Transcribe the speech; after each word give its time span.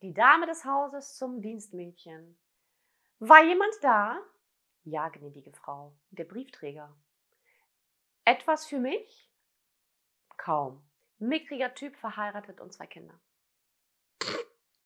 Die 0.00 0.14
Dame 0.14 0.46
des 0.46 0.64
Hauses 0.64 1.16
zum 1.16 1.42
Dienstmädchen. 1.42 2.38
War 3.18 3.42
jemand 3.42 3.72
da? 3.82 4.20
Ja, 4.84 5.08
gnädige 5.08 5.52
Frau, 5.52 5.92
der 6.10 6.24
Briefträger. 6.24 6.96
Etwas 8.24 8.66
für 8.66 8.78
mich? 8.78 9.28
Kaum. 10.36 10.88
Mickriger 11.18 11.74
Typ, 11.74 11.96
verheiratet 11.96 12.60
und 12.60 12.72
zwei 12.72 12.86
Kinder. 12.86 13.18